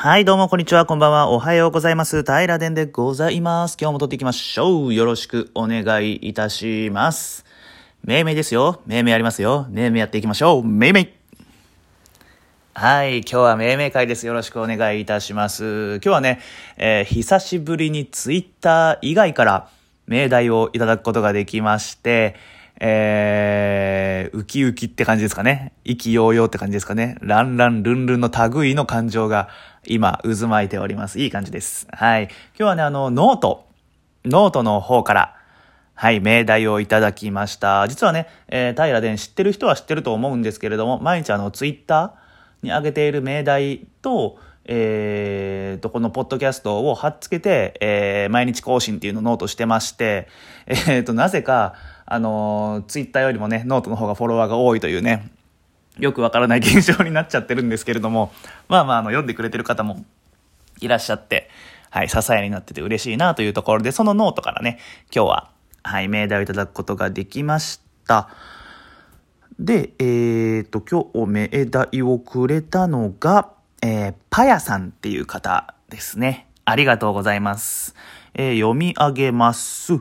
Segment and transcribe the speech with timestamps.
[0.00, 2.22] はい、どうも、こんにちは、こんばんは、おはようございます。
[2.22, 3.76] 平殿でございます。
[3.80, 4.94] 今日も撮っていきましょう。
[4.94, 7.44] よろしくお願いいたします。
[8.04, 8.80] めいめいですよ。
[8.86, 9.66] めいめいありますよ。
[9.70, 10.64] めいめいやっていきましょう。
[10.64, 11.12] めいめい。
[12.74, 14.24] はい、今日はめいめい会です。
[14.24, 15.94] よろしくお願いいたします。
[15.94, 16.38] 今日はね、
[16.76, 19.68] えー久しぶりにツイッター以外から
[20.06, 22.36] 命題をいただくことができまして、
[22.80, 25.72] えー、ウキウキって感じですかね。
[25.84, 27.16] 意気揚々って感じですかね。
[27.20, 29.48] ランランルンルンの類の感情が
[29.84, 31.18] 今渦巻いております。
[31.18, 31.88] いい感じです。
[31.90, 32.24] はい。
[32.24, 33.66] 今日はね、あの、ノート、
[34.24, 35.34] ノートの方から、
[35.94, 37.88] はい、命題をいただきました。
[37.88, 50.28] 実はね、えー、タイラデン知ってる人は知ってると思うんですけれども、毎日あの、ツイッターに上げている命題と、えー、と、このポッドキャストを貼っつけて、えー、毎日更新っていうのをノートしてまして、
[50.66, 51.74] えー、と、なぜか、
[52.10, 55.30] あのーツイッターよりもね、ノートの方がフォロワーが多いというね、
[55.98, 58.32] よくわからない現象になっちゃってるんですけれども、
[58.68, 60.04] まあまあ、あの、読んでくれてる方も
[60.80, 61.50] いらっしゃって、
[61.90, 64.78] はい、支えになってて嬉しいなというところで、そのノートからね、
[65.14, 65.50] 今日は、
[65.82, 68.30] はい、命題をいただくことができました。
[69.58, 73.50] で、えー、と、今日命題をくれたのが、
[73.82, 76.46] えー、パヤさんっていう方ですね。
[76.64, 77.94] ありがとうございます。
[78.34, 79.94] えー読み上げます。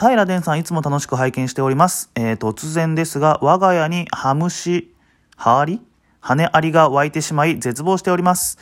[0.00, 2.10] 平殿さんいつも楽しく拝見しております。
[2.14, 4.94] えー突然ですが、我が家にハムシ、
[5.36, 5.82] ハアリ？
[6.20, 8.58] 羽アリが湧いてしまい絶望しております。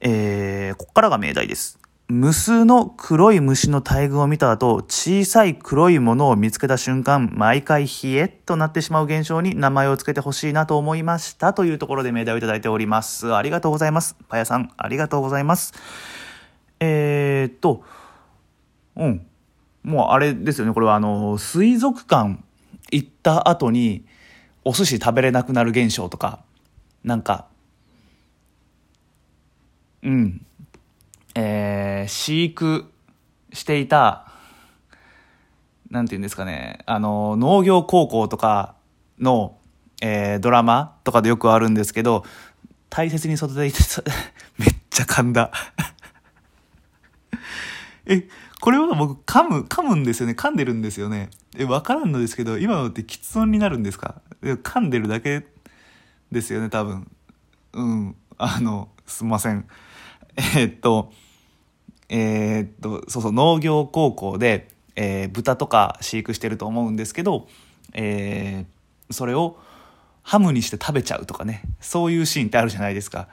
[0.00, 1.78] えーここからが命題です。
[2.08, 11.52] 無数の黒い虫の大群を見た後、小さい黒いものを見つけた瞬間、毎回冷えっとなってしまう現象に名前を付けてほしいなと思いました。
[11.52, 13.34] というところで命題をいただいております。
[13.34, 14.16] ありがとうございます。
[14.30, 15.74] パヤさん、ありがとうございます。
[16.80, 17.84] えー、っと、
[18.96, 19.26] うん。
[19.84, 20.72] もうあれですよね。
[20.72, 22.38] これはあの、水族館
[22.90, 24.04] 行った後に、
[24.64, 26.40] お寿司食べれなくなる現象とか、
[27.04, 27.46] なんか、
[30.02, 30.46] うん。
[31.34, 32.90] えー飼育
[33.52, 34.32] していた、
[35.90, 38.74] なんて言うんですかね、あの、農業高校とか
[39.18, 39.58] の、
[40.02, 42.24] えードラマとかでよくあるんですけど、
[42.90, 43.78] 大切に育てて、
[44.58, 45.50] めっちゃ噛んだ。
[48.06, 48.28] え、
[48.64, 50.32] これは僕噛む、噛むんですよね。
[50.32, 51.28] 噛んでるんですよね。
[51.54, 54.22] え、わからんのですけど、今のって喫音になるんですか？
[54.40, 55.46] 噛んでるだけ
[56.32, 57.10] ですよね、多分。
[57.74, 58.16] うん。
[58.38, 59.66] あの、すんません。
[60.38, 61.12] えーっと、
[62.08, 67.48] えーっと、そうそう、農業高校で、えー豚とか飼育してると思うんですけど、
[67.92, 68.64] え
[69.10, 69.58] それを
[70.22, 73.28] ハムにして食べちゃうとかね、そういうシーンってあるじゃないですか。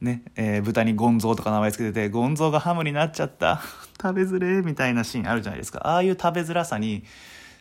[0.00, 3.60] ね、えー豚にゴンゾーとか名前つけてて、ゴンゾーがハムになっちゃった。
[4.00, 5.80] 食べづれみたいなシーンあるじゃないですか。
[5.86, 7.04] ああいう食べづらさに、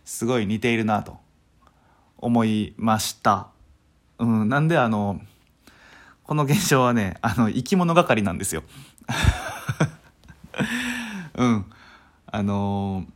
[0.05, 1.19] すごい似ているなと
[2.17, 3.47] 思いました。
[4.19, 5.22] うん、なんであの、
[6.23, 8.63] この現象はね、あの、生き物係なんですよ。
[11.35, 11.66] うん。
[12.27, 13.13] あのー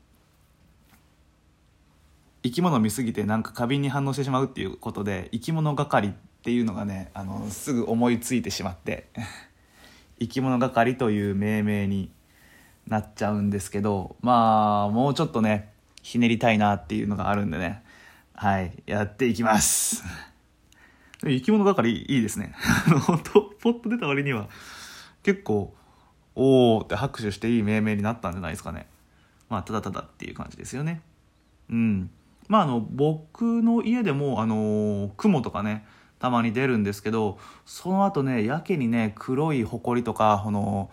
[2.44, 9.09] 生き物見すぎてなんか過敏に反応してしまうっていうことで、生き物係ってていうのがね、あの、すぐ思いついてしまって、
[10.18, 12.09] 生き物係という命名に
[12.88, 17.84] なっちゃうんですけど、まあ、もうちょっとね、ひねりたいなっていうのがあるんでね、
[18.34, 20.06] はい、やっていきます。
[21.22, 22.53] 生き物係いいですね。
[22.88, 24.47] あの、本当ポッと出た割には、
[25.24, 25.75] 結構、
[26.34, 28.88] おーって拍手していい命名になったんじゃないですかね。
[29.50, 31.02] まあ、ただただっていう感じですよね。
[31.69, 32.09] うん。
[32.47, 35.86] まあ、あの、僕の家でも、あの、雲とかね、
[36.19, 40.89] たまに出るんですけど、その後ね、やけにね、黒い埃とか、この、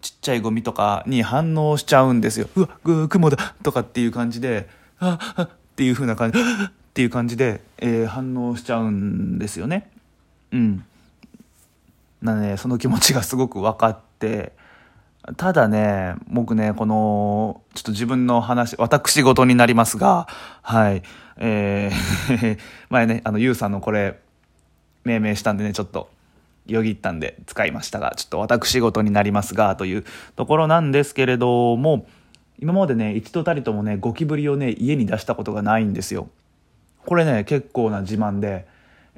[0.00, 2.48] ちっちゃいゴミとかに反応しちゃうんですよ。
[2.54, 4.68] うわ、ぐ雲だとかっていう感じで、
[4.98, 6.42] あ、あっていう風な感じ、っ
[6.94, 9.90] ていう感じで、えー反応しちゃうんですよね。
[10.52, 10.84] うん。
[12.22, 14.52] なので、その気持ちがすごく分かって、
[15.36, 20.28] ただね、僕ね、この、ちょっと自分の話、私事になりますが、
[20.62, 21.02] はい、
[21.36, 22.58] えー
[22.88, 24.20] 前ね、あの、ゆうさんのこれ、
[25.06, 26.10] 命名したんでね、ちょっと、
[26.66, 30.04] よぎったんで使いましたが、ちょっと私事になりますが、という
[30.34, 32.06] ところなんですけれども、
[32.58, 36.28] 今までね、一度たりともね、ゴキブリをね、家に出したことがないんですよ。
[37.04, 38.66] これね、結構な自慢で、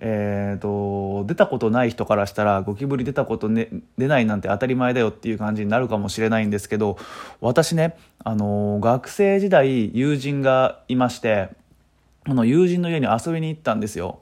[0.01, 6.99] えー、と、出たことない人からしたら、ゴキブリ出たこと、ね、出ないなんて当たり前だよっていう感じになるかもしれないんですけど、
[7.41, 11.49] 私ね、あの学生時代友人がいまして、
[12.25, 14.21] あの友人の家に遊びに行ったんですよ。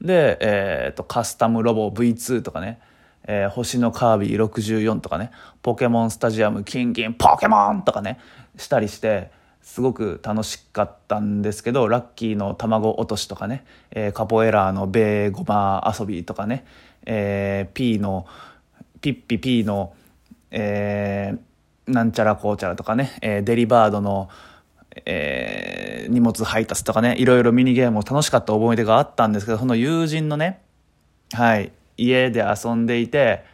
[0.00, 2.80] で、えー、と、カスタムロボ V2 とかね、
[3.24, 5.30] えー星のカービィ64とかね、
[5.62, 8.18] ポケモンスタジアムキンキンポケモンとかね、
[8.56, 9.30] したりして、
[9.62, 16.64] すごく楽しかったんですけど、ラッキーの卵落としとかね、えーカポエラーのベーゴマ遊びとかね、
[17.04, 18.26] えー P の、
[19.00, 19.94] ピッピピーの、
[20.50, 24.28] えー、なんちゃらこうちゃらとかね、えー、デリバードの、
[25.04, 25.55] えー、
[26.08, 30.60] 荷物配達とかね、いろいろミニゲームを楽しかった思い出があったんですけど、その友人のね、
[31.32, 33.44] はい、家で遊んでいて、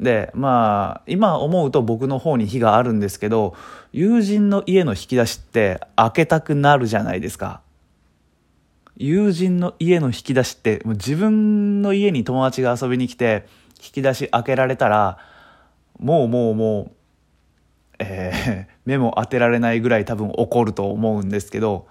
[0.00, 3.54] で、まあ、今思うと僕の方に火があるんですけど、
[3.92, 7.60] 友人の家の引き出しって開けたくなるじゃないですか。
[8.96, 13.46] 友人の家の引き出しって、もう自分の家に友達が遊びに来て、
[13.82, 15.18] 引き出し開けられたら、
[15.98, 16.90] もうもうもう、
[17.98, 21.86] えー、目も当てられないぐらい多分怒ると思うんですけど、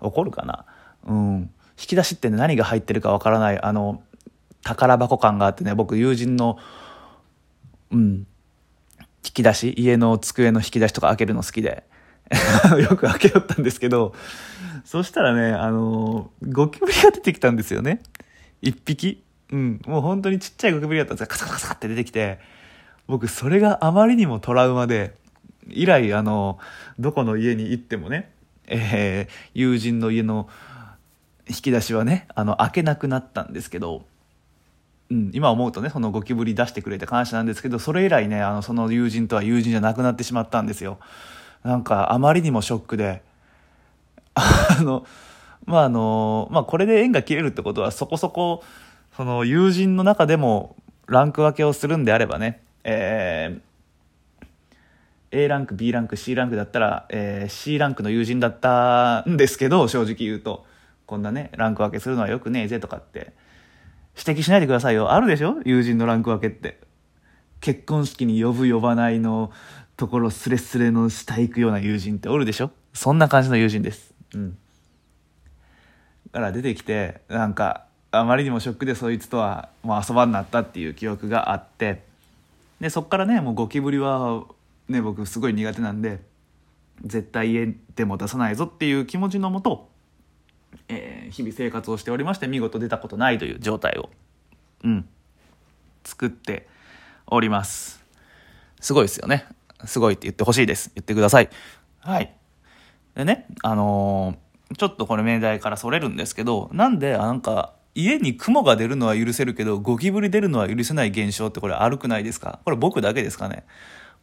[0.00, 0.64] 怒るかな？
[1.06, 1.50] うん。
[1.78, 4.02] 引き出しって何が入ってるかわからない、あの、
[4.62, 6.58] 宝箱感があってね、僕友人の、
[7.90, 8.26] うん、
[9.24, 11.84] 引き出し、家の机の引き出しとか開けるの好きで、
[12.80, 14.14] よく開けよったんですけど、
[14.84, 18.02] そしたらね、あのゴキブリが出てきたんですよね。
[18.60, 19.24] 一匹。
[19.50, 22.38] うん、もう本当にちっちゃいゴキブリだったんですが、カサカサカサって出てきて、
[23.06, 25.14] 僕それがあまりにもトラウマで、
[25.74, 26.58] 以来、あの、
[26.98, 28.32] どこの家に行ってもね、
[28.66, 30.48] えー、友人の家の
[31.48, 34.04] 引き出しはね、あの、開けなくなったんですけど、
[35.12, 40.98] うん、今思うとねそのゴキブリ出してくれて感謝なんですけどそれ以来ねあのその友人とは友人じゃなくなってしまったんですよ。
[41.62, 43.22] なんかあまりにもショックで
[44.34, 45.04] あの
[45.66, 48.64] まああのまあこれで縁が切れるってことはそこそこ
[49.14, 50.76] その友人の中でも
[51.06, 53.71] ランク分けをするんであればねえー
[55.32, 60.64] A ランク B ランク C ランクだったら、えー、C ランクの友人だったんですけど正直言うと
[61.06, 63.32] こんなねランク分けするのはよくねえぜとかって
[64.16, 65.10] 指摘しないでくださいよ。
[65.10, 65.56] あるでしょ？
[65.64, 66.80] 友人のランク分けって。
[67.60, 69.52] 結婚式に呼ぶ呼ばないの
[69.96, 72.70] ところスレスレの下行くような友人っておるでしょ？
[72.92, 74.12] そんな感じの友人です。
[74.34, 74.58] うん。
[76.32, 82.02] だから出てきて、なんか、あまりにもショックでそいつとはもう遊ばんなったっていう記憶があって、
[82.80, 84.44] で、そっからね、もうゴキブリは
[84.92, 86.20] ね、僕すごい苦手なんで、
[87.04, 89.90] 絶対家でも出さないぞっていう気持ちのもと、
[90.88, 94.10] えー、日々生活をしておりまして見事出たことないという状態を、
[94.84, 95.08] うん、
[96.04, 96.68] 作って
[97.26, 98.04] おります。
[98.80, 99.46] すごいですよね。
[99.84, 100.92] すごいって言ってほしいです。
[100.94, 101.50] 言ってください。
[102.00, 102.34] はい。
[103.14, 112.60] でねあのー、ちょっとこれ命題からそれるんですけどなんでなんか家に雲が出るのは許せるけどゴキブリ出るのは許せない現象ってこれ悪くないですか？
[112.64, 113.64] これ僕だけですかね？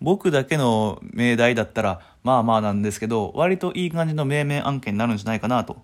[0.02, 5.78] 僕だけの命題だったらまあまあなんですけど割といい感じの命名案件になるんじゃないかなと。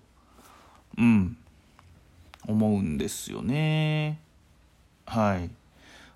[0.98, 1.36] うん。
[2.46, 4.20] 思うんですよね。
[5.04, 5.50] はい。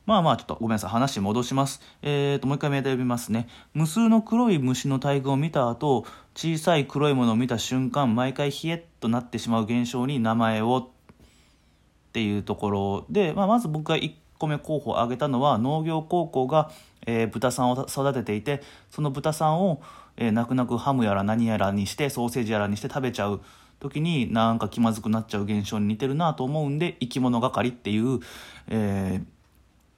[0.06, 0.90] まあまあちょっとごめんなさい。
[0.90, 1.80] 話戻します。
[2.02, 3.48] えーともう一回メーター読みますね。
[3.74, 16.70] 無数の黒い虫の大群を見た後小さい黒いものを見た瞬間毎回ヒエッとなってしまう現象に名前をっていうところで、まあ、まず僕が1個目候補を挙げたのは農業高校が、
[17.06, 19.82] えー、豚さんを育てていてその豚さんを、
[20.16, 23.40] えー、泣く泣くハムやら何やらにしてソーセージやらにして食べちゃう。
[23.78, 28.20] 時になんか気まずくなっちゃう現象に似てるなと思うんで生き物係っていう、
[28.68, 29.22] え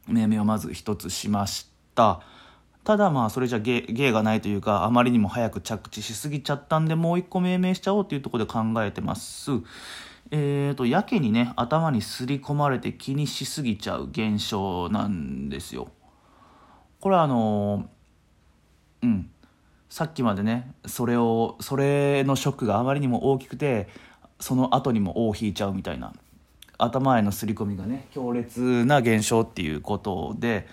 [0.09, 2.21] ー、命名をまず一つしました。
[2.85, 9.51] ただまあそれじゃ芸がないというかあまりにも早く着地しすぎちゃったんでもう一個命名しちゃおうっていうところで考えてます。
[10.35, 15.89] えーとやけにね頭にすり込まれて気にしすぎちゃう現象なんですよ。
[17.01, 17.89] これはあの
[19.03, 19.31] うん。
[19.91, 23.89] さっきまでねそれをそれのショックがあまりにも大きくて
[24.41, 26.15] その後にも尾を引いちゃうみたいな
[26.79, 30.67] 頭への刷り込みがね強烈な現象っていうことで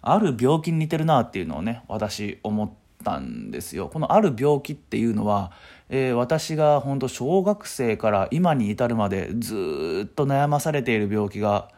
[0.00, 2.70] ある病気に似てるなっていうのをね私思っ
[3.02, 3.88] たんですよ。
[3.88, 5.52] このある病気っていうのは、
[5.88, 11.68] えー、私が本当小学生から今に至るまでずっと悩まされている病気が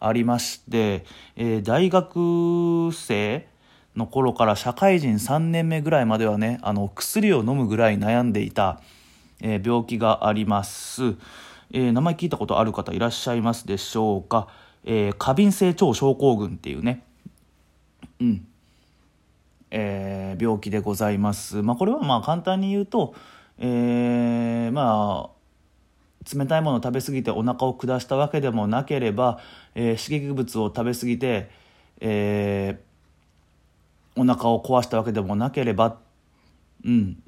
[0.00, 1.04] ありまして、
[1.36, 3.46] えー、大学生
[3.96, 8.80] の頃から社会人3年目ぐらいまではねあの薬を飲むぐらい悩んでいた、
[9.42, 11.16] えー、病気があります、
[11.72, 14.48] え、名前聞いたことある方いらっしゃいますでしょうか、
[14.84, 17.04] え、過敏性腸症候群っていうね。
[18.20, 18.46] うん。
[19.70, 23.14] えー、病気でございます、まあ、これはまあ簡単に言うと、
[23.58, 29.40] えー、まあ冷たいものを食べ過ぎてお腹を下したわけでもなければ、
[29.74, 31.50] えー、刺激物を食べ過ぎて、
[32.00, 35.98] えー、お腹を壊したわけでもなければ
[36.84, 37.22] うん。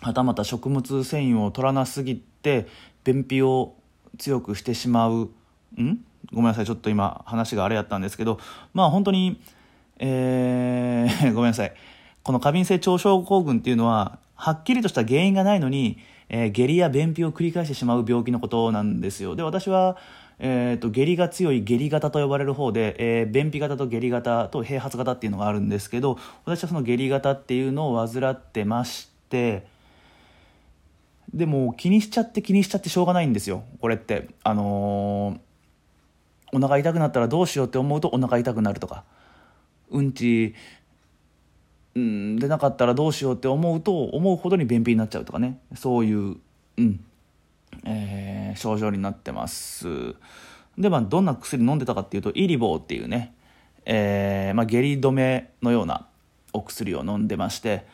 [0.00, 2.68] はたまた食物繊維を取らなすぎて
[3.02, 3.74] 便秘を
[4.16, 5.30] 強くしてしまう
[5.76, 6.04] ん？
[6.32, 6.66] ごめんなさい。
[6.66, 8.38] ちょっと今話があれやったんですけど。
[8.74, 9.40] まあ本当に
[9.98, 11.72] えー、 ごめんなさい。
[12.28, 15.96] この過敏性腸症候群っていうのははっきりとした原因がないのに、
[16.28, 19.34] えー、下痢や便秘を繰り返してしまう病気のことなんですよ。
[19.34, 19.96] で私は
[20.38, 29.66] えーと、下痢が強い下痢型と呼ばれる方で、えー、便秘型と下痢型と併発型っていうのがあるんですけど私はその下痢型っていうのを患ってまして
[31.32, 33.64] でも気にしちゃって気にしちゃってしょうがないんですよ。
[33.80, 34.28] これって。
[34.44, 39.04] あのー、お腹痛くなったらどうしようって思うとお腹痛くなるとか
[39.90, 40.54] うんち
[41.94, 42.36] うん。
[42.36, 45.58] 出なかったらどうしようって思うと思うほどに便秘になっちゃうとかね。
[45.74, 46.36] そういう
[46.76, 47.00] うん。
[47.84, 50.14] えー、症状になってます。
[50.76, 53.34] でまあどんな薬飲んでたかっていうとイリボーっていうね、
[53.84, 56.06] えーまあ、下痢止めのような
[56.52, 57.84] お薬を飲んでまして、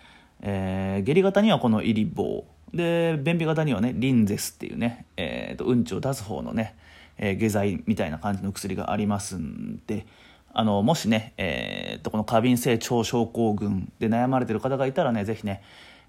[0.42, 2.44] えー、下痢型にはこのイリボー。
[2.74, 6.74] で便秘型にはねリンゼスっていうね、えーと、うんちを出す方のね、
[7.18, 10.06] えー、下剤みたいな感じの薬がありますんで
[10.54, 15.62] あのもしね、えーと、この過敏性腸症候群で悩まれてる方がいたらねぜひね、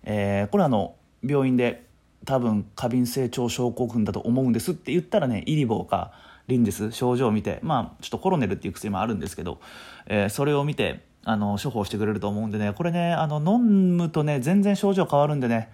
[0.04, 1.86] えー、これあの病院で
[2.26, 6.12] 多分過敏性腸症候群だと思うんですって言ったらねイリボーか
[6.48, 9.60] リンデス症状を見てまあちょっとコロネルっていう薬もあるんですけど、
[10.06, 13.60] えー、それを見てあの処方してくれると思うんでねこれねあの飲
[13.98, 15.70] むとね全然症状変わるんでね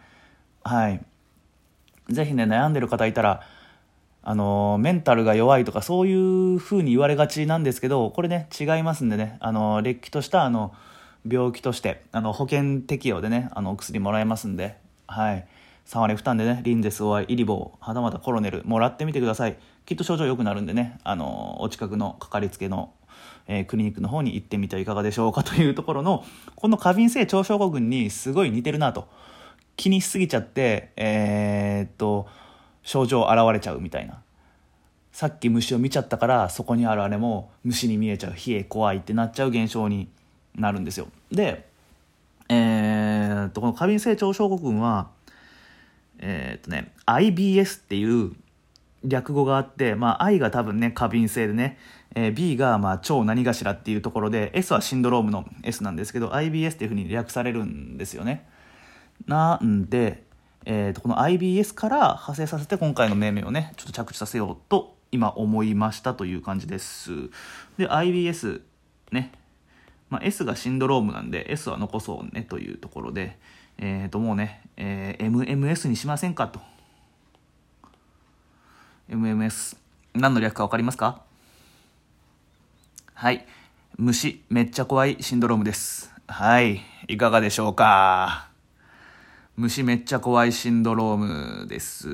[0.63, 1.05] はい。
[2.09, 3.41] 是非ね悩んでる方いたら
[4.23, 10.73] あのメンタルが弱いとかそういう風に言われがちなんですけどこれね違いますんでねあのれっきとしたあの
[11.27, 15.47] 病気としてあの保険適用でねあのお薬もらえますんではい。
[15.87, 19.57] 3割負担でねリンゼスオアイリボーはたまたコロネルもらってみてください。
[19.85, 22.93] きっと症状良くなるんでねあのお近くのかかりつけの、
[23.47, 26.23] えー、クリニックの方に行ってみてはいかがでしょうかというところの
[26.55, 29.09] この過敏性腸症候群にすごい似てるなと
[29.75, 32.27] 気にしすぎちゃってえー、っと
[32.83, 34.21] 症状現れちゃうみたいな。
[35.11, 38.33] さっき虫を見ちゃったからそこにあるあれも虫に見えちゃう。
[38.33, 40.09] 冷え怖いってなっちゃう現象に
[40.55, 41.07] なるんですよ。
[41.31, 41.67] で
[42.49, 45.09] えー、っとこの過敏性腸症候群は
[46.19, 48.33] えー、っとね IBS っていう
[49.03, 51.79] 略語があって、まあ、I が多分ね過敏性でね、
[52.13, 58.47] えー、B がまあ超何かしらっていうところで S はシンドロームの S なんですけど IBS っていうふうに略されるんですよね。
[59.27, 60.23] なんで、
[60.65, 67.29] えー、とこの IBS から派生させて今回の命名をねちょっと着地させようと今思いましたという感じです。
[67.77, 68.61] で IBS
[69.11, 69.31] ね、
[70.09, 73.37] まあ、S がシンドロームなんで S は残そうねというところで
[73.77, 76.59] えっ、ー、ともうね、えー、MMS にしませんかと。
[79.09, 79.77] MMS
[80.13, 81.23] 何の略か分かりますか？
[83.13, 83.45] はい。
[83.97, 86.13] 虫めっちゃ怖いシンドロームです。
[86.27, 86.81] はい。
[87.07, 88.50] いかがでしょうか？
[89.61, 92.09] 虫めっちゃ怖いシンドロームです。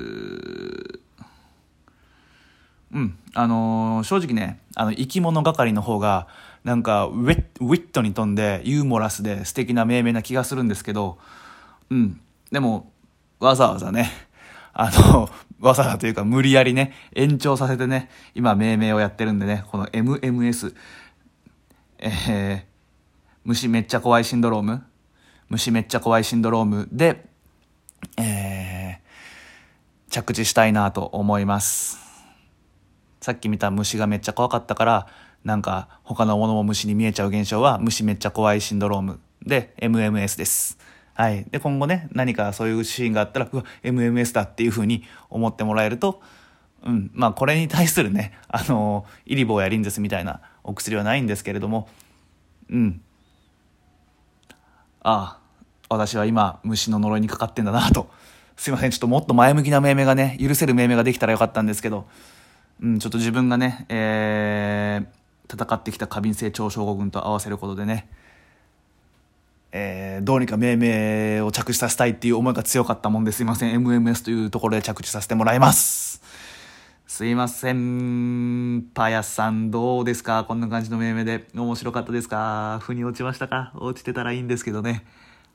[2.92, 3.18] うん。
[3.32, 6.28] あのー、正直ねあの生き物係の方が
[6.62, 11.18] なんかウェウィットに富んでユーモラスで素敵な命名な気がするんですけど
[11.88, 12.20] うん。
[12.52, 12.92] でも、
[13.40, 14.10] わざわざね、
[14.74, 20.74] あの、 わざわざというか無理やりね、延長させてね、今命名をやってるんでね、この MMS、
[21.98, 22.62] えー、
[23.44, 24.84] 虫めっちゃ怖いシンドローム？
[25.48, 27.27] 虫めっちゃ怖いシンドロームで、
[28.16, 31.98] えー、着地したいなと思います。
[33.20, 35.06] さっき見た虫がめっちゃ怖かったから、
[35.44, 40.78] なんか他のものも虫に見えちゃう現象は虫めっちゃ怖いシンドロームで MMS です。
[41.14, 41.44] はい。
[41.50, 46.22] で、今後ね、何かそういうシーンがあったら、うわ、MMS だっていうふうに思ってもらえると、
[46.84, 51.88] うん、まあこれに対するね、 あの、イリボーやリンゼスみたいなお薬はないんですけれども、
[52.70, 53.00] うん。
[55.02, 55.40] ああ、
[55.88, 58.10] 私は今虫の呪いにかかってんだなと。
[58.56, 62.06] すいません、ちょっともっと前向きな命名がね、許せる命名ができたらよかったんですけど、
[62.82, 68.08] うん、ちょっと自分がね、えー、戦ってきた過敏性腸症候群と合わせることでね、
[69.70, 73.80] えー、どうにか命名を着地させたいっていう思いが強かったもんですいません。
[73.80, 76.20] MMS というところで着地させてもらいます。
[77.06, 78.86] すいません。
[78.92, 80.44] パヤさんどうですか？
[80.44, 81.46] こんな感じの命名で。
[81.54, 82.80] 面白かったですか？
[82.82, 83.72] 腑に落ちましたか？
[83.76, 85.04] 落ちてたらいいんですけどね。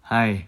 [0.03, 0.47] はい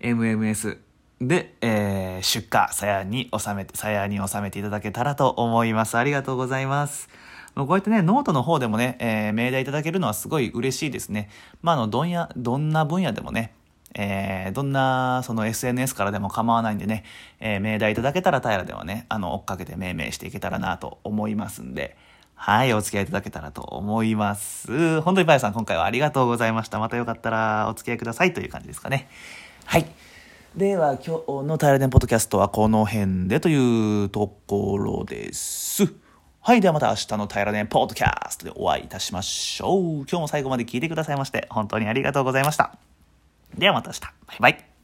[0.00, 0.78] MMS
[1.20, 5.98] で、えー、出荷、鞘に収めて、鞘に収めていただけたらと思います。
[5.98, 7.08] ありがとうございます。
[7.56, 11.28] こうやってね、ノートの方でもね、えー、命題いただけるのはすごい嬉しいですね。
[11.60, 13.52] まあ、あの、どんや、どんな分野でもね、
[13.96, 17.02] えー、どんな、その SNS からでも構わないんでね、
[17.40, 21.96] えー、命題いただけたら平ではね、あの、追っかけて命名していけたらなと思いますんで、
[22.40, 25.00] はい、お付き合いいただけたらと思います。
[25.02, 26.78] 本当にパヤさん、今回はありがとうございました。
[26.78, 29.08] またよかったらお付き合いくださいという感じですかね。
[29.64, 29.86] はい。
[30.56, 35.92] では、今日の平電ポッドキャストはこの辺でというところです。
[36.40, 36.60] はい。
[36.60, 39.82] ではまた明日の平らねポッドキャストでお会いいたしましょう。
[39.98, 42.78] 今日も最後まで聞いてくださいまして、本当にありがとうございました。
[43.58, 44.00] ではまた明日。
[44.00, 44.77] バイバイ。